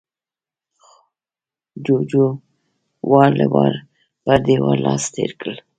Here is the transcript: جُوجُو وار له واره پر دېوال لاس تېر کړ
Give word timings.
جُوجُو 1.85 2.27
وار 3.11 3.31
له 3.39 3.45
واره 3.53 3.81
پر 4.23 4.37
دېوال 4.45 4.79
لاس 4.85 5.03
تېر 5.13 5.31
کړ 5.41 5.53